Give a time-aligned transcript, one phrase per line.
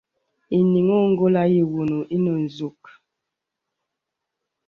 [0.57, 2.79] Enīŋ óngolə̀ ewone ìnə nzûg.